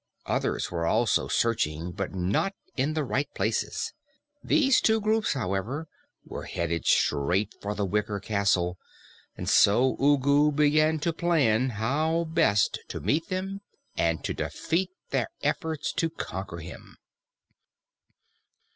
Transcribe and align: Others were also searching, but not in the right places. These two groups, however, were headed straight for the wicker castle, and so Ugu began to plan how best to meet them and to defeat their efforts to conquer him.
Others 0.25 0.71
were 0.71 0.87
also 0.87 1.27
searching, 1.27 1.91
but 1.91 2.11
not 2.11 2.55
in 2.75 2.95
the 2.95 3.03
right 3.03 3.31
places. 3.35 3.93
These 4.43 4.81
two 4.81 4.99
groups, 4.99 5.33
however, 5.33 5.87
were 6.25 6.45
headed 6.45 6.87
straight 6.87 7.53
for 7.61 7.75
the 7.75 7.85
wicker 7.85 8.19
castle, 8.19 8.79
and 9.37 9.47
so 9.47 9.95
Ugu 9.99 10.53
began 10.53 10.97
to 11.01 11.13
plan 11.13 11.69
how 11.69 12.23
best 12.23 12.79
to 12.87 12.99
meet 12.99 13.29
them 13.29 13.61
and 13.95 14.23
to 14.23 14.33
defeat 14.33 14.89
their 15.11 15.27
efforts 15.43 15.93
to 15.97 16.09
conquer 16.09 16.57
him. 16.57 16.97